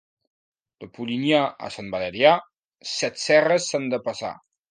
De 0.83 0.87
Polinyà 0.95 1.41
a 1.67 1.69
Sant 1.75 1.91
Valerià 1.97 2.33
set 2.93 3.23
serres 3.27 3.71
s'han 3.73 3.89
de 3.95 4.01
passar. 4.11 4.35